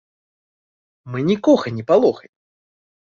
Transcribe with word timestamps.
Мы 1.15 1.19
нікога 1.31 1.65
не 1.77 1.83
палохаем. 1.91 2.33